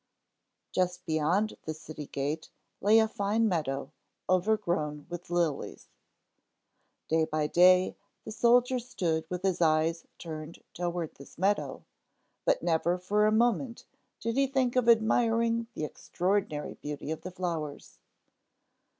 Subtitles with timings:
[0.71, 2.49] Just beyond the city gate
[2.81, 3.91] lay a fine meadow,
[4.27, 5.89] overgrown with lilies.
[7.07, 11.83] Day by day the soldier stood with his eyes turned toward this meadow,
[12.45, 13.85] but never for a moment
[14.19, 17.99] did he think of admiring the extraordinary beauty of the flowers.